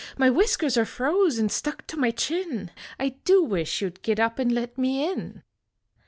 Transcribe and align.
My 0.17 0.31
whiskers 0.31 0.77
are 0.77 0.85
froze 0.85 1.39
nd 1.39 1.51
stuck 1.51 1.85
to 1.85 1.95
my 1.95 2.09
chin. 2.09 2.71
I 2.99 3.09
do 3.23 3.43
wish 3.43 3.83
you 3.83 3.91
d 3.91 3.99
git 4.01 4.19
up 4.19 4.39
and 4.39 4.51
let 4.51 4.75
me 4.75 5.07
in." 5.07 5.43